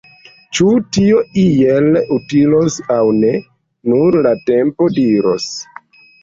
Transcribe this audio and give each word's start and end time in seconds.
Ĉu 0.59 0.67
tio 0.95 1.19
iel 1.41 1.89
utilos 2.15 2.79
aŭ 2.95 3.03
ne, 3.19 3.35
nur 3.93 4.19
la 4.29 4.33
tempo 4.49 4.89
diros! 4.97 5.47